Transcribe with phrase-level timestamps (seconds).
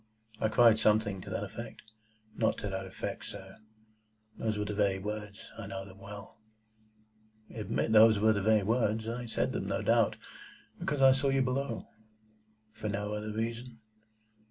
[0.39, 1.91] "I cried something to that effect—"
[2.35, 3.55] "Not to that effect, sir.
[4.35, 5.45] Those were the very words.
[5.59, 6.39] I know them well."
[7.53, 9.07] "Admit those were the very words.
[9.07, 10.15] I said them, no doubt,
[10.79, 11.85] because I saw you below."
[12.71, 13.77] "For no other reason?"